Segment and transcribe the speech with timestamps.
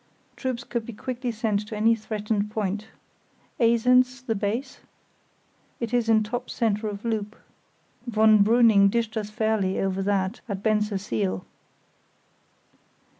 [0.35, 2.87] Troops could be quickly sent to any threatened point.
[3.59, 4.79] Esens the base?
[5.79, 7.35] It is in top centre of loop.
[8.07, 11.45] Von Brooning dished us fairly over that at Bensersiel.